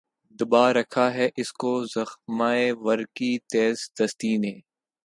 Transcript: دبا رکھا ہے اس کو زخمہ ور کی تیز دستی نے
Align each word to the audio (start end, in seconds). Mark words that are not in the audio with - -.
دبا 0.39 0.65
رکھا 0.73 1.05
ہے 1.13 1.27
اس 1.37 1.49
کو 1.53 1.71
زخمہ 1.95 2.51
ور 2.83 2.99
کی 3.15 3.31
تیز 3.51 3.77
دستی 3.97 4.33
نے 4.37 4.53